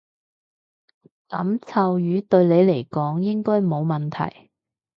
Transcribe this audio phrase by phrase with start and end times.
[1.29, 4.49] 噉臭魚對你嚟講應該冇問題